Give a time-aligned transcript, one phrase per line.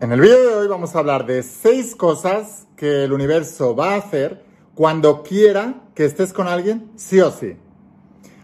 [0.00, 3.92] En el vídeo de hoy vamos a hablar de seis cosas que el universo va
[3.92, 4.42] a hacer
[4.74, 7.58] cuando quiera que estés con alguien, sí o sí.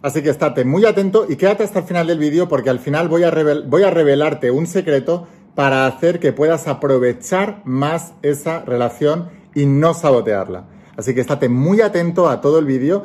[0.02, 3.08] Así que estate muy atento y quédate hasta el final del vídeo porque al final
[3.08, 3.30] voy a,
[3.64, 9.94] voy a revelarte un secreto para hacer que puedas aprovechar más esa relación y no
[9.94, 10.66] sabotearla.
[10.98, 13.04] Así que estate muy atento a todo el vídeo.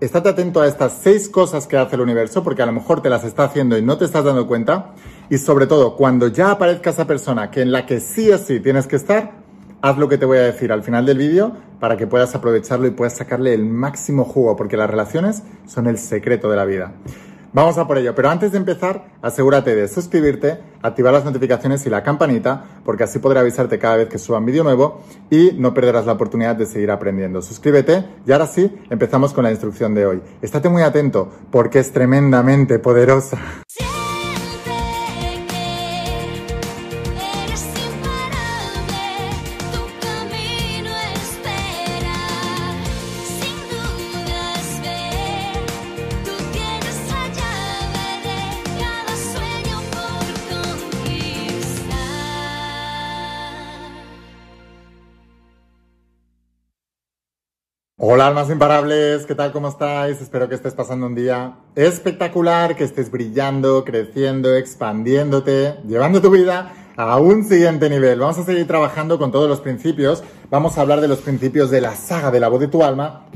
[0.00, 3.10] Estate atento a estas seis cosas que hace el universo porque a lo mejor te
[3.10, 4.94] las está haciendo y no te estás dando cuenta.
[5.32, 8.60] Y sobre todo, cuando ya aparezca esa persona que en la que sí o sí
[8.60, 9.32] tienes que estar,
[9.80, 12.86] haz lo que te voy a decir al final del vídeo para que puedas aprovecharlo
[12.86, 16.92] y puedas sacarle el máximo jugo, porque las relaciones son el secreto de la vida.
[17.54, 21.88] Vamos a por ello, pero antes de empezar, asegúrate de suscribirte, activar las notificaciones y
[21.88, 25.72] la campanita, porque así podré avisarte cada vez que suba un vídeo nuevo y no
[25.72, 27.40] perderás la oportunidad de seguir aprendiendo.
[27.40, 30.22] Suscríbete y ahora sí, empezamos con la instrucción de hoy.
[30.42, 33.38] Estate muy atento, porque es tremendamente poderosa.
[58.04, 59.52] Hola almas imparables, ¿qué tal?
[59.52, 60.20] ¿Cómo estáis?
[60.20, 66.72] Espero que estés pasando un día espectacular, que estés brillando, creciendo, expandiéndote, llevando tu vida
[66.96, 68.18] a un siguiente nivel.
[68.18, 70.24] Vamos a seguir trabajando con todos los principios.
[70.50, 73.26] Vamos a hablar de los principios de la saga de la voz de tu alma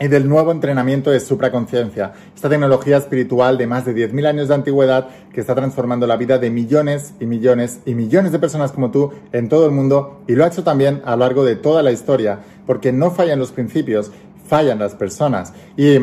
[0.00, 4.54] y del nuevo entrenamiento de supraconciencia, esta tecnología espiritual de más de 10.000 años de
[4.54, 8.90] antigüedad que está transformando la vida de millones y millones y millones de personas como
[8.90, 11.82] tú en todo el mundo y lo ha hecho también a lo largo de toda
[11.82, 14.10] la historia porque no fallan los principios,
[14.46, 15.52] fallan las personas.
[15.76, 15.98] Y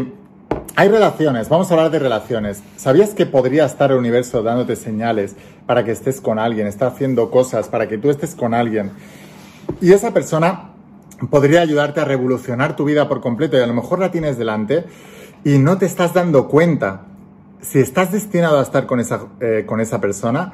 [0.75, 2.63] hay relaciones, vamos a hablar de relaciones.
[2.77, 5.35] ¿Sabías que podría estar el universo dándote señales
[5.65, 8.91] para que estés con alguien, está haciendo cosas para que tú estés con alguien?
[9.81, 10.71] Y esa persona
[11.29, 14.85] podría ayudarte a revolucionar tu vida por completo y a lo mejor la tienes delante
[15.43, 17.07] y no te estás dando cuenta.
[17.61, 20.53] Si estás destinado a estar con esa, eh, con esa persona,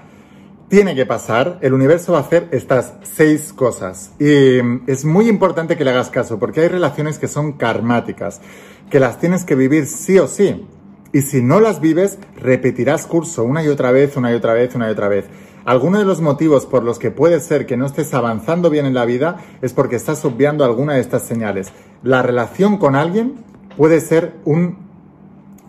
[0.70, 4.12] tiene que pasar, el universo va a hacer estas seis cosas.
[4.20, 8.42] Y es muy importante que le hagas caso, porque hay relaciones que son karmáticas,
[8.90, 10.68] que las tienes que vivir sí o sí.
[11.14, 14.76] Y si no las vives, repetirás curso una y otra vez, una y otra vez,
[14.76, 15.26] una y otra vez.
[15.68, 18.94] Alguno de los motivos por los que puede ser que no estés avanzando bien en
[18.94, 21.74] la vida es porque estás obviando alguna de estas señales.
[22.04, 23.34] La relación con alguien
[23.76, 24.78] puede ser un,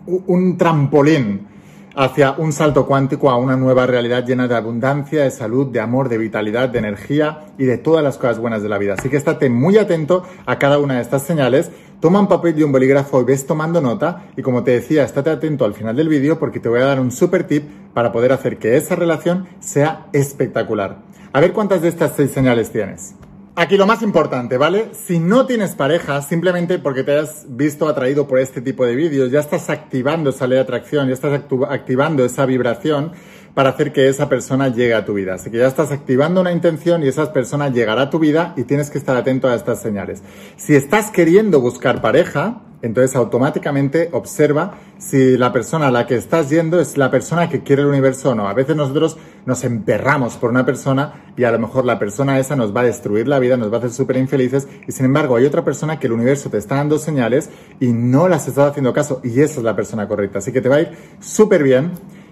[0.05, 1.49] un trampolín
[1.97, 6.07] hacia un salto cuántico a una nueva realidad llena de abundancia, de salud, de amor,
[6.07, 8.93] de vitalidad, de energía y de todas las cosas buenas de la vida.
[8.97, 11.71] Así que estate muy atento a cada una de estas señales.
[11.99, 14.29] Toma un papel y un bolígrafo y ves tomando nota.
[14.37, 17.01] Y como te decía, estate atento al final del vídeo porque te voy a dar
[17.01, 20.99] un super tip para poder hacer que esa relación sea espectacular.
[21.33, 23.15] A ver cuántas de estas seis señales tienes.
[23.55, 24.91] Aquí lo más importante, ¿vale?
[24.93, 29.29] Si no tienes pareja, simplemente porque te has visto atraído por este tipo de vídeos,
[29.29, 33.11] ya estás activando esa ley de atracción, ya estás activando esa vibración
[33.59, 35.33] para hacer que esa persona llegue a tu vida.
[35.33, 38.63] Así que ya estás activando una intención y esa persona llegará a tu vida y
[38.63, 40.23] tienes que estar atento a estas señales.
[40.55, 46.49] Si estás queriendo buscar pareja, entonces automáticamente observa si la persona a la que estás
[46.49, 48.47] yendo es la persona que quiere el universo o no.
[48.47, 52.55] A veces nosotros nos emperramos por una persona y a lo mejor la persona esa
[52.55, 55.35] nos va a destruir la vida, nos va a hacer súper infelices y sin embargo
[55.35, 57.49] hay otra persona que el universo te está dando señales
[57.81, 60.37] y no las estás haciendo caso y esa es la persona correcta.
[60.37, 61.91] Así que te va a ir súper bien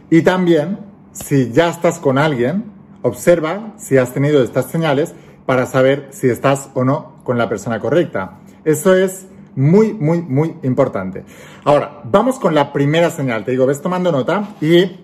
[0.09, 0.95] y también
[1.25, 2.65] si ya estás con alguien,
[3.01, 5.13] observa si has tenido estas señales
[5.45, 8.39] para saber si estás o no con la persona correcta.
[8.63, 11.23] Eso es muy, muy, muy importante.
[11.63, 13.43] Ahora, vamos con la primera señal.
[13.43, 15.03] Te digo, ves tomando nota y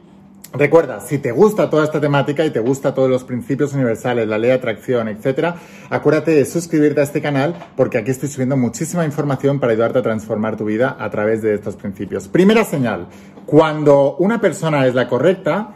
[0.55, 4.37] Recuerda, si te gusta toda esta temática y te gusta todos los principios universales, la
[4.37, 5.55] ley de atracción, etcétera,
[5.89, 10.01] acuérdate de suscribirte a este canal porque aquí estoy subiendo muchísima información para ayudarte a
[10.03, 12.27] transformar tu vida a través de estos principios.
[12.27, 13.07] Primera señal,
[13.47, 15.73] cuando una persona es la correcta,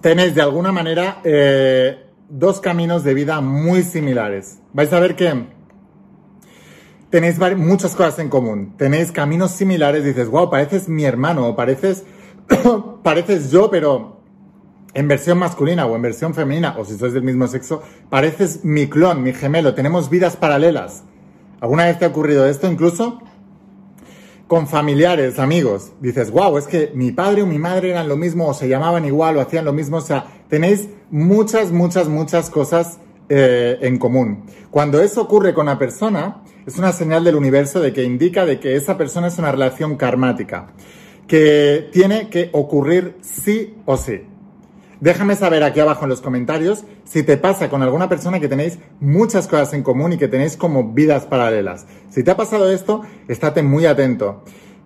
[0.00, 4.58] tenéis de alguna manera eh, dos caminos de vida muy similares.
[4.72, 5.46] Vais a ver que
[7.10, 12.04] tenéis muchas cosas en común, tenéis caminos similares, dices, wow, pareces mi hermano, o pareces,
[13.02, 14.20] pareces yo, pero
[14.94, 18.88] en versión masculina o en versión femenina, o si sois del mismo sexo, pareces mi
[18.88, 21.04] clon, mi gemelo, tenemos vidas paralelas.
[21.60, 23.20] ¿Alguna vez te ha ocurrido esto incluso?
[24.46, 28.46] Con familiares, amigos, dices, wow, es que mi padre o mi madre eran lo mismo,
[28.46, 32.98] o se llamaban igual, o hacían lo mismo, o sea, tenéis muchas, muchas, muchas cosas
[33.28, 34.44] eh, en común.
[34.70, 38.60] Cuando eso ocurre con una persona, es una señal del universo de que indica de
[38.60, 40.68] que esa persona es una relación karmática,
[41.26, 44.22] que tiene que ocurrir sí o sí.
[45.00, 48.78] Déjame saber aquí abajo en los comentarios si te pasa con alguna persona que tenéis
[48.98, 51.86] muchas cosas en común y que tenéis como vidas paralelas.
[52.10, 54.42] Si te ha pasado esto, estate muy atento,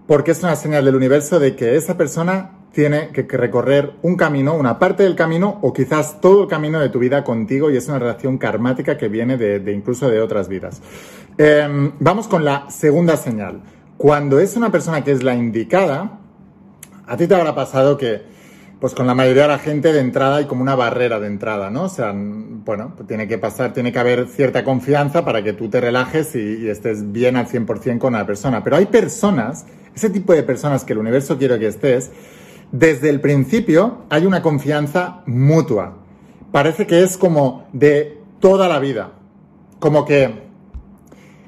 [0.09, 4.55] porque es una señal del universo de que esa persona tiene que, recorrer un camino,
[4.55, 7.89] una parte del camino o quizás todo el camino de tu vida contigo y es
[7.89, 10.81] una relación karmática que viene de, incluso de otras vidas.
[11.39, 13.61] Em, vamos con la segunda señal.
[13.97, 16.19] Cuando es una persona que es la indicada,
[17.07, 18.23] a ti te habrá pasado que
[18.81, 21.71] pues con la mayoría de la gente de entrada hay como una barrera de entrada,
[21.71, 21.85] ¿no?
[21.85, 25.69] O sea, bueno, pues tiene que pasar, tiene que haber cierta confianza para que tú
[25.69, 28.65] te relajes y, estés bien al 100% con la persona.
[28.65, 32.11] Pero hay personas, ese tipo de personas que el universo quiere que estés,
[32.73, 35.99] desde el principio hay una confianza mutua.
[36.51, 39.13] Parece que es como de toda la vida.
[39.79, 40.49] Como que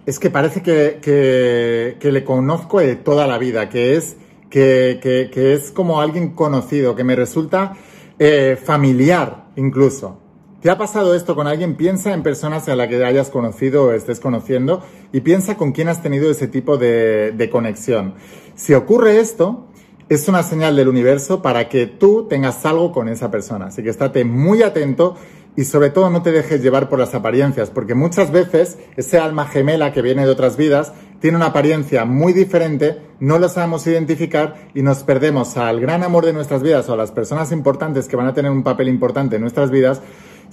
[0.05, 4.17] es que parece que, que, que le conozco de toda la vida, que es
[4.53, 7.75] que, es como alguien conocido, que me resulta
[8.19, 10.19] eh, familiar incluso.
[10.61, 11.75] ¿Te ha pasado esto con alguien?
[11.75, 15.89] Piensa en personas a las que hayas conocido o estés conociendo y piensa con quién
[15.89, 18.15] has tenido ese tipo de, de conexión.
[18.55, 19.67] Si ocurre esto,
[20.09, 23.67] es una señal del universo para que tú tengas algo con esa persona.
[23.67, 25.17] Así que estate muy atento
[25.57, 29.47] y sobre todo no te dejes llevar por las apariencias, porque muchas veces ese alma
[29.47, 34.57] gemela que viene de otras vidas tiene una apariencia muy diferente, no lo sabemos identificar
[34.75, 38.17] y nos perdemos al gran amor de nuestras vidas o a las personas importantes que
[38.17, 40.03] van a tener un papel importante en nuestras vidas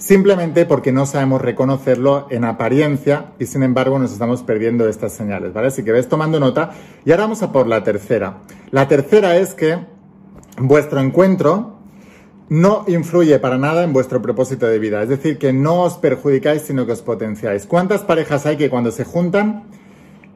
[0.00, 5.52] simplemente porque no sabemos reconocerlo en apariencia y sin embargo nos estamos perdiendo estas señales,
[5.52, 5.68] ¿vale?
[5.68, 6.70] Así que ves tomando nota
[7.04, 8.38] y ahora vamos a por la tercera.
[8.70, 9.78] La tercera es que
[10.56, 11.79] vuestro encuentro
[12.50, 16.62] no influye para nada en vuestro propósito de vida, es decir, que no os perjudicáis
[16.62, 17.64] sino que os potenciáis.
[17.64, 19.64] ¿Cuántas parejas hay que cuando se juntan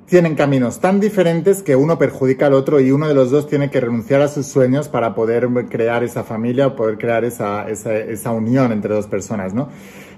[0.07, 3.71] tienen caminos tan diferentes que uno perjudica al otro y uno de los dos tiene
[3.71, 8.31] que renunciar a sus sueños para poder crear esa familia o poder crear esa, esa,
[8.31, 9.69] unión entre dos personas, ¿no?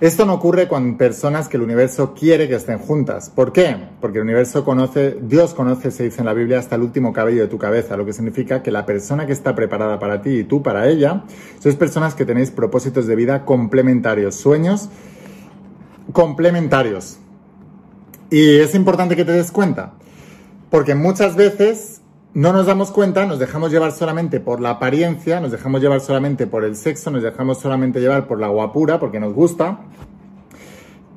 [0.01, 3.31] Esto no ocurre con personas que el universo quiere que estén juntas.
[3.31, 3.77] ¿Por qué?
[4.01, 7.43] Porque el universo conoce, Dios conoce, se dice en la Biblia, hasta el último cabello
[7.43, 10.45] de tu cabeza, lo que significa que la persona que está preparada para ti y
[10.45, 11.25] tú para ella,
[11.61, 14.91] sois personas que tenéis propósitos de vida complementarios, sueños
[16.13, 17.19] complementarios.
[18.31, 19.93] Y es importante que te des cuenta,
[20.71, 22.01] porque muchas veces
[22.35, 26.47] no nos damos cuenta, nos dejamos llevar solamente por la apariencia, nos dejamos llevar solamente
[26.47, 29.79] por el sexo, nos dejamos solamente llevar por la guapura, porque nos gusta,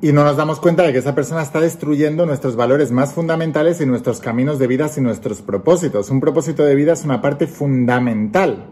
[0.00, 3.80] y no nos damos cuenta de que esa persona está destruyendo nuestros valores más fundamentales
[3.80, 6.10] y nuestros caminos de vida y nuestros propósitos.
[6.10, 8.66] Un propósito de vida es una parte fundamental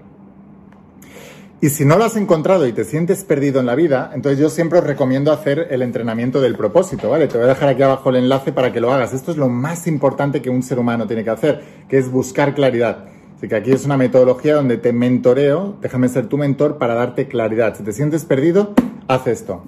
[1.60, 4.48] y si no lo has encontrado y te sientes perdido en la vida, entonces yo
[4.48, 7.26] siempre os recomiendo hacer el entrenamiento del propósito, ¿vale?
[7.26, 9.12] Te voy a dejar aquí abajo el enlace para que lo hagas.
[9.12, 12.54] Esto es lo más importante que un ser humano tiene que hacer, que es buscar
[12.54, 13.06] claridad.
[13.36, 17.26] Así que aquí es una metodología donde te mentoreo, déjame ser tu mentor para darte
[17.26, 17.76] claridad.
[17.76, 18.74] Si te sientes perdido,
[19.08, 19.64] haz esto.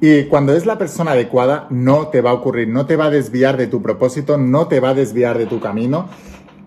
[0.00, 3.10] Y cuando es la persona adecuada, no te va a ocurrir, no te va a
[3.10, 6.08] desviar de tu propósito, no te va a desviar de tu camino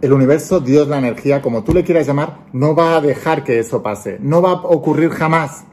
[0.06, 3.58] el universo, Dios, la energía, como tú le quieras llamar, no va a dejar que
[3.58, 4.18] eso pase.
[4.22, 5.66] No va a ocurrir jamás.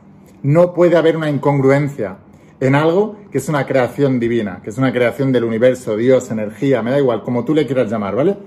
[0.43, 2.17] No puede haber una incongruencia
[2.59, 6.81] en algo que es una creación divina, que es una creación del universo, Dios, energía,
[6.81, 8.39] me da igual, como tú le quieras llamar, ¿vale?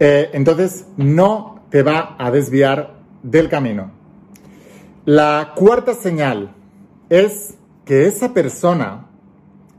[0.00, 3.90] Eh, entonces, no te va a desviar del camino.
[5.04, 6.54] La cuarta señal
[7.10, 7.54] es
[7.84, 9.08] que esa persona,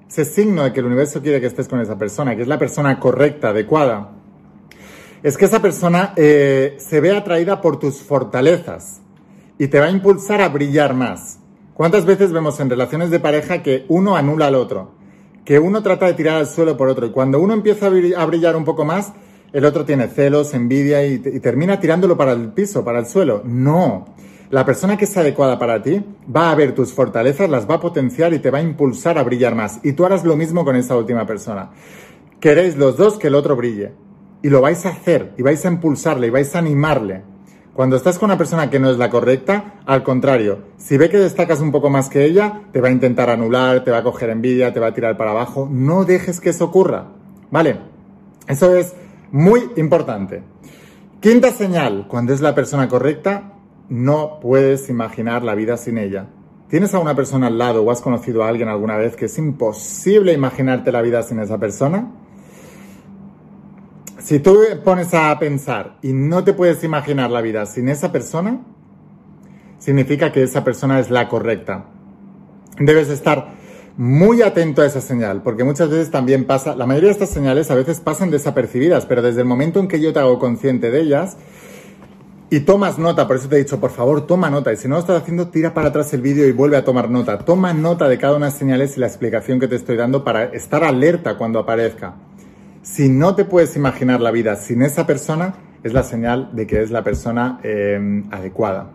[0.08, 2.60] ese signo de que el universo quiere que estés con esa persona, que es la
[2.60, 4.19] persona correcta, adecuada,
[5.22, 9.02] es que esa persona eh, se ve atraída por tus fortalezas
[9.58, 11.40] y te va a impulsar a brillar más.
[11.74, 14.92] ¿Cuántas veces vemos en relaciones de pareja que uno anula al otro?
[15.44, 18.56] Que uno trata de tirar al suelo por otro y cuando uno empieza a brillar
[18.56, 19.12] un poco más,
[19.52, 23.42] el otro tiene celos, envidia y, y termina tirándolo para el piso, para el suelo.
[23.44, 24.06] No.
[24.52, 26.02] La persona que es adecuada para ti
[26.34, 29.24] va a ver tus fortalezas, las va a potenciar y te va a impulsar a
[29.24, 29.80] brillar más.
[29.84, 31.72] Y tú harás lo mismo con esa última persona.
[32.40, 33.92] Queréis los dos que el otro brille
[34.42, 37.24] y lo vais a hacer y vais a impulsarle y vais a animarle.
[37.74, 41.18] Cuando estás con una persona que no es la correcta, al contrario, si ve que
[41.18, 44.30] destacas un poco más que ella, te va a intentar anular, te va a coger
[44.32, 45.68] envidia, te va a tirar para abajo.
[45.72, 47.06] No dejes que eso ocurra.
[47.52, 47.80] ¿Vale?
[48.48, 48.94] Eso es
[49.32, 50.44] muy importante.
[51.22, 53.54] Quinta señal, cuando es la persona correcta,
[53.88, 56.28] no puedes imaginar la vida sin ella.
[56.70, 59.38] ¿Tienes a una persona al lado o has conocido a alguien alguna vez que es
[59.38, 62.12] imposible imaginarte la vida sin esa persona?
[64.30, 68.62] Si tú pones a pensar y no te puedes imaginar la vida sin esa persona,
[69.80, 71.88] significa que esa persona es la correcta.
[72.78, 73.56] Debes estar
[73.98, 77.72] muy atento a esa señal, porque muchas veces también pasa, la mayoría de estas señales
[77.72, 81.02] a veces pasan desapercibidas, pero desde el momento en que yo te hago consciente de
[81.02, 81.36] ellas,
[82.52, 84.72] y tomas nota, por eso te he dicho, por favor, toma nota.
[84.72, 87.10] Y si no lo estás haciendo, tira para atrás el vídeo y vuelve a tomar
[87.10, 87.40] nota.
[87.40, 90.24] Toma nota de cada una de las señales y la explicación que te estoy dando
[90.24, 92.14] para estar alerta cuando aparezca.
[92.92, 95.54] Si no te puedes imaginar la vida sin esa persona,
[95.84, 98.90] es la señal de que es la persona eh, adecuada.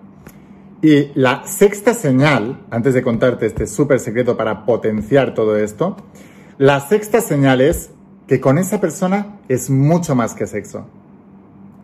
[0.83, 5.97] Y la sexta señal, antes de contarte este súper secreto para potenciar todo esto,
[6.59, 7.91] la sexta señal es
[8.27, 10.87] que con esa persona es mucho más que sexo.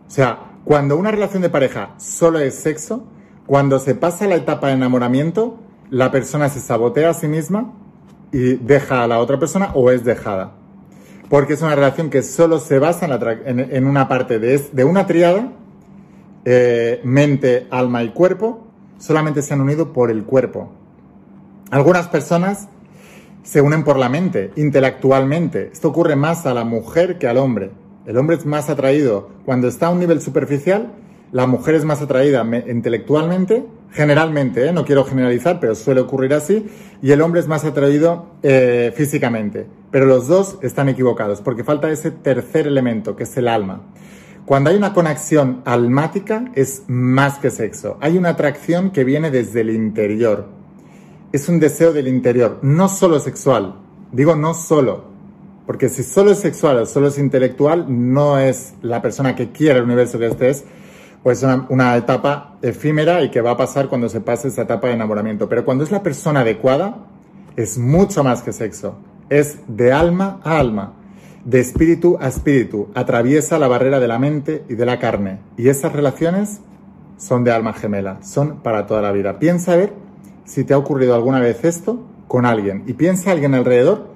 [0.05, 3.05] O sea, cuando una relación de pareja solo es sexo,
[3.47, 7.71] cuando se pasa la etapa de enamoramiento, la persona se sabotea a sí misma
[8.33, 10.57] y deja a la otra persona o es dejada.
[11.31, 13.05] Porque es una relación que solo se basa
[13.45, 15.53] en, una parte de, una triada,
[16.43, 20.73] eh, mente, alma y cuerpo, solamente se han unido por el cuerpo.
[21.69, 22.67] Algunas personas
[23.43, 25.69] se unen por la mente, intelectualmente.
[25.71, 27.71] Esto ocurre más a la mujer que al hombre.
[28.05, 30.91] El hombre es más atraído cuando está a un nivel superficial,
[31.31, 34.73] la mujer es más atraída intelectualmente, generalmente, ¿eh?
[34.73, 36.65] no quiero generalizar, pero suele ocurrir así,
[37.01, 39.65] y el hombre es más atraído eh, físicamente.
[39.91, 43.81] Pero los dos están equivocados, porque falta ese tercer elemento, que es el alma.
[44.45, 47.97] Cuando hay una conexión almática es más que sexo.
[48.01, 50.47] Hay una atracción que viene desde el interior.
[51.31, 53.75] Es un deseo del interior, no solo sexual.
[54.11, 55.05] Digo no solo,
[55.65, 59.79] porque si solo es sexual o solo es intelectual, no es la persona que quiere
[59.79, 60.65] el universo que estés,
[61.23, 64.87] pues una, una etapa efímera y que va a pasar cuando se pase esa etapa
[64.87, 65.47] de enamoramiento.
[65.47, 66.97] Pero cuando es la persona adecuada,
[67.55, 68.95] es mucho más que sexo.
[69.29, 70.93] Es de alma a alma,
[71.45, 72.89] de espíritu a espíritu.
[72.95, 75.39] Atraviesa la barrera de la mente y de la carne.
[75.57, 76.61] Y esas relaciones
[77.17, 79.37] son de alma gemela, son para toda la vida.
[79.39, 79.93] Piensa a ver
[80.43, 82.83] si te ha ocurrido alguna vez esto con alguien.
[82.87, 84.09] Y piensa a alguien alrededor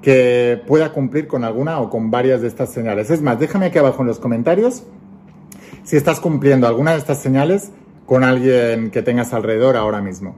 [0.00, 3.10] que pueda cumplir con alguna o con varias de estas señales.
[3.10, 4.84] Es más, déjame aquí abajo en los comentarios
[5.84, 7.70] si estás cumpliendo alguna de estas señales
[8.06, 10.36] con alguien que tengas alrededor ahora mismo.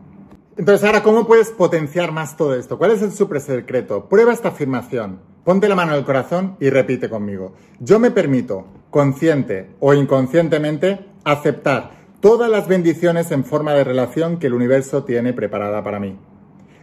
[0.57, 2.79] Entonces, ahora, ¿cómo puedes potenciar más todo esto?
[2.79, 4.09] ¿Cuál es el super secreto?
[4.09, 5.21] Prueba esta afirmación.
[5.45, 7.55] Ponte la mano en el corazón y repite conmigo.
[7.79, 14.49] Yo me permito, consciente o inconscientemente, aceptar todas las bendiciones en forma de relación que
[14.49, 16.19] el universo tiene preparada para mí.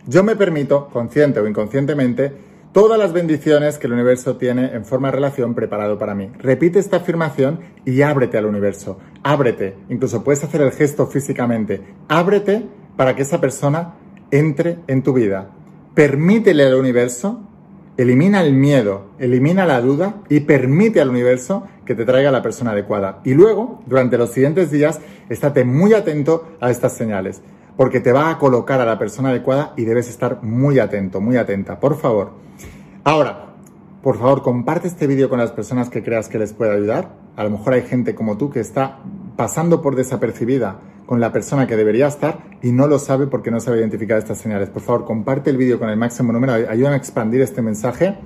[0.08, 2.32] Yo me permito, consciente o inconscientemente,
[2.76, 6.30] todas las bendiciones que el universo tiene en forma de relación preparado para mí.
[6.40, 9.00] Repite esta afirmación y ábrete al universo.
[9.24, 9.78] Ábrete.
[9.88, 11.82] Incluso puedes hacer el gesto físicamente.
[12.10, 12.66] Ábrete
[12.98, 13.94] para que esa persona
[14.30, 15.52] entre en tu vida.
[15.94, 17.40] Permítele al universo,
[17.96, 22.72] elimina el miedo, elimina la duda y permite al universo que te traiga la persona
[22.72, 23.22] adecuada.
[23.24, 27.42] Y luego, durante los siguientes días, estate muy atento a estas señales
[27.78, 31.38] porque te va a colocar a la persona adecuada y debes estar muy atento, muy
[31.38, 32.32] atenta, por favor.
[33.04, 33.46] Ahora,
[34.02, 37.10] por favor, comparte este vídeo con las personas que creas que les pueda ayudar.
[37.36, 39.00] A lo mejor hay gente como tú que está
[39.36, 43.60] pasando por desapercibida con la persona que debería estar y no lo sabe porque no
[43.60, 44.70] sabe identificar estas señales.
[44.70, 48.18] Por favor, comparte el vídeo con el máximo número, ayúdame a expandir este mensaje.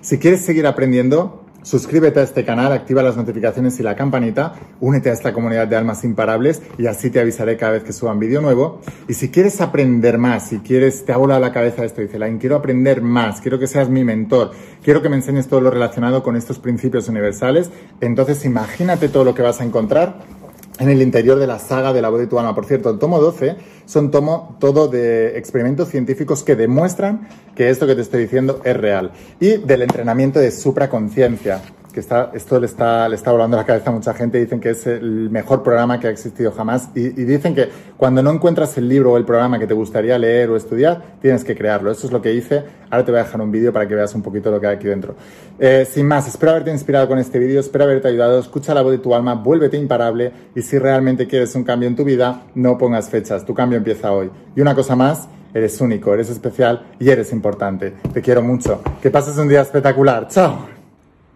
[0.00, 5.10] Si quieres seguir aprendiendo, Suscríbete a este canal, activa las notificaciones y la campanita, únete
[5.10, 8.18] a esta comunidad de almas imparables y así te avisaré cada vez que suba un
[8.18, 8.80] vídeo nuevo.
[9.08, 12.38] Y si quieres aprender más, si quieres, te ha volado la cabeza esto, dice Lain,
[12.38, 14.52] quiero aprender más, quiero que seas mi mentor,
[14.82, 19.34] quiero que me enseñes todo lo relacionado con estos principios universales, entonces imagínate todo lo
[19.34, 20.39] que vas a encontrar
[20.80, 22.54] en el interior de la saga de la voz de tu alma.
[22.54, 27.86] Por cierto, el tomo 12 son tomo todo de experimentos científicos que demuestran que esto
[27.86, 29.12] que te estoy diciendo es real.
[29.38, 31.60] Y del entrenamiento de supraconciencia
[31.92, 34.70] que está, esto le está, le está volando la cabeza a mucha gente, dicen que
[34.70, 38.88] es el mejor programa que ha existido jamás y, dicen que cuando no encuentras el
[38.88, 41.90] libro o el programa que te gustaría leer o estudiar, tienes que crearlo.
[41.90, 42.62] Eso es lo que hice.
[42.90, 44.76] Ahora te voy a dejar un vídeo para que veas un poquito lo que hay
[44.76, 45.14] aquí dentro.
[45.58, 48.92] Eh, sin más, espero haberte inspirado con este vídeo, espero haberte ayudado, escucha la voz
[48.92, 52.78] de tu alma, vuélvete imparable y si realmente quieres un cambio en tu vida, no
[52.78, 54.30] pongas fechas, tu cambio empieza hoy.
[54.56, 57.94] Y una cosa más, eres único, eres especial y eres importante.
[58.12, 58.82] Te quiero mucho.
[59.02, 60.28] Que pases un día espectacular.
[60.28, 60.79] Chao.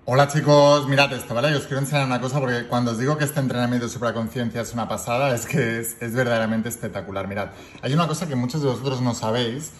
[0.06, 1.56] Hola chicos, mirad esto, ¿vale?
[1.56, 4.74] os quiero enseñar una cosa porque cuando os digo que este entrenamiento de supraconciencia es
[4.74, 7.26] una pasada, es que es, verdaderamente espectacular.
[7.26, 7.48] Mirad,
[7.80, 9.70] hay una cosa que muchos de vosotros no sabéis,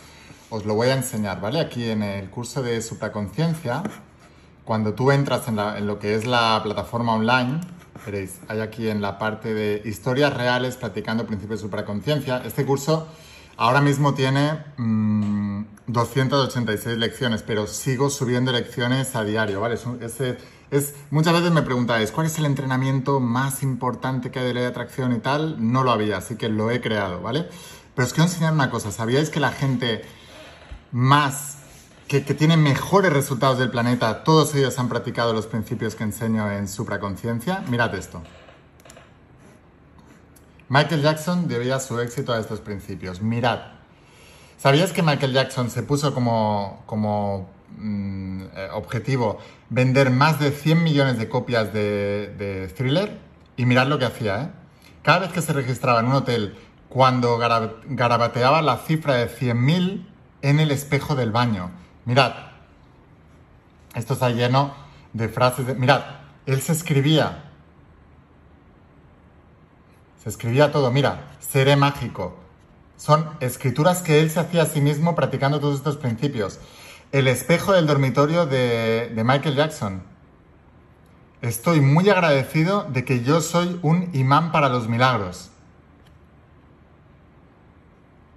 [0.48, 1.60] os lo voy a enseñar, ¿vale?
[1.60, 3.82] Aquí en el curso de supraconciencia,
[4.64, 7.60] cuando tú entras en, lo que es la plataforma online,
[8.06, 13.08] veréis, hay aquí en la parte de historias reales practicando principios de supraconciencia, este curso
[13.56, 14.58] Ahora mismo tiene
[15.86, 19.78] 286 mm, lecciones, pero sigo subiendo lecciones a diario, ¿vale?
[20.70, 24.62] Es, muchas veces me preguntáis, ¿cuál es el entrenamiento más importante que hay de ley
[24.62, 25.56] de atracción y tal?
[25.58, 27.48] No lo había, así que lo he creado, ¿vale?
[27.94, 30.02] Pero os quiero enseñar una cosa, ¿sabíais que la gente
[30.90, 31.58] más,
[32.08, 36.50] que, que tiene mejores resultados del planeta, todos ellos han practicado los principios que enseño
[36.50, 37.62] en supraconciencia?
[37.68, 38.22] Mirad esto.
[40.68, 43.20] Michael Jackson debía su éxito a estos principios.
[43.20, 43.73] Mirad,
[44.56, 49.38] ¿sabías que Michael Jackson se puso como, como mm, eh, objetivo
[49.70, 53.18] vender más de 100 millones de copias de, Thriller?
[53.56, 54.48] Y mirad lo que hacía, ¿eh?
[55.02, 56.56] Cada vez que se registraba en un hotel,
[56.88, 60.06] cuando garabateaba la cifra de 100.000
[60.42, 61.70] en el espejo del baño.
[62.04, 62.32] Mirad,
[63.94, 64.74] esto está lleno
[65.12, 65.74] de frases de...
[65.74, 66.02] Mirad,
[66.46, 67.44] él se escribía
[70.24, 72.34] se escribía todo, mira, seré mágico.
[73.04, 76.58] Son escrituras que él se hacía a sí mismo practicando todos estos principios.
[77.12, 80.02] El espejo del dormitorio de, Michael Jackson.
[81.42, 85.50] Estoy muy agradecido de que yo soy un imán para los milagros.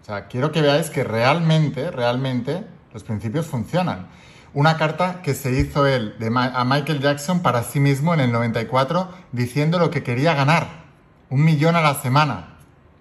[0.01, 4.09] O sea, quiero que veáis que realmente, realmente los principios funcionan.
[4.53, 9.13] Una carta que se hizo él a Michael Jackson para sí mismo en el 94
[9.31, 10.67] diciendo lo que quería ganar
[11.29, 12.56] un millón a la semana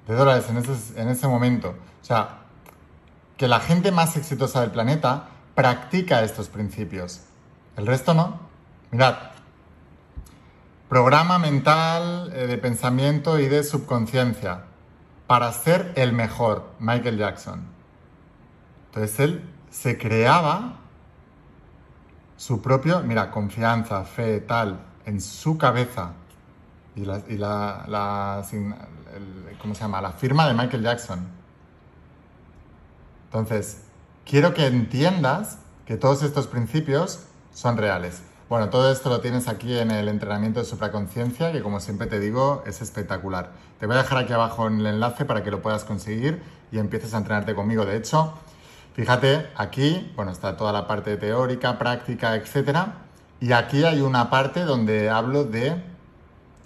[0.07, 1.75] de dólares en ese, en ese momento.
[2.03, 2.39] O sea,
[3.37, 7.23] que la gente más exitosa del planeta practica estos principios.
[7.77, 8.41] El resto no.
[8.91, 9.17] Mirad,
[10.89, 14.65] programa mental eh, de pensamiento y de subconsciencia
[15.27, 17.67] para ser el mejor, Michael Jackson.
[18.87, 20.77] Entonces él se creaba
[22.37, 26.13] su propio, mira, confianza, fe, tal, en su cabeza
[26.95, 28.45] y la, y la,
[29.61, 30.01] ¿cómo se llama?
[30.01, 31.27] La firma de Michael Jackson.
[33.27, 33.83] Entonces,
[34.25, 37.21] quiero que entiendas que todos estos principios
[37.53, 38.23] son reales.
[38.49, 42.21] Bueno, todo esto lo tienes aquí en el entrenamiento de supraconciencia, que como siempre te
[42.21, 43.51] digo, es espectacular.
[43.81, 46.79] Te voy a dejar aquí abajo en el enlace para que lo puedas conseguir y
[46.79, 47.85] empieces a entrenarte conmigo.
[47.85, 48.35] De hecho,
[48.95, 52.99] fíjate, aquí, bueno, está toda la parte teórica, práctica, etcétera.
[53.41, 55.83] Y aquí hay una parte donde hablo de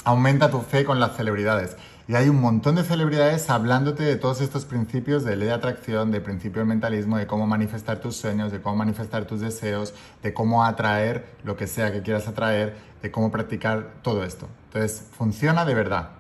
[0.05, 1.77] aumenta tu fe con las celebridades.
[2.11, 6.11] Y hay un montón de celebridades hablándote de todos estos principios de ley de atracción,
[6.11, 10.35] de principio del mentalismo, de cómo manifestar tus sueños, de cómo manifestar tus deseos, de
[10.35, 14.49] cómo atraer lo que sea que quieras atraer, de cómo practicar todo esto.
[14.65, 16.20] Entonces, funciona de verdad.